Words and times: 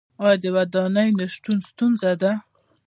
آیا 0.23 0.37
د 0.43 0.45
ودانیو 0.55 1.17
نشتون 1.19 1.57
ستونزه 1.69 2.11
ده؟ 2.21 2.31